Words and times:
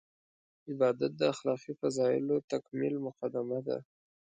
عبادت 0.69 1.11
د 1.17 1.21
اخلاقي 1.33 1.73
فضایلو 1.81 2.35
تکمیل 2.51 2.95
مقدمه 3.07 3.59
ده. 3.67 3.77